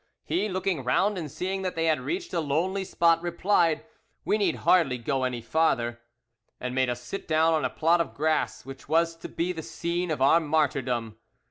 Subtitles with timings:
[0.25, 3.85] He looking round and seeing that they had reached a lonely spot, replied,
[4.25, 6.01] 'We need hardly go any farther,'
[6.59, 9.61] and made us sit dawn on a plot of grass which was to be the
[9.61, 11.19] scene of our martyrdom.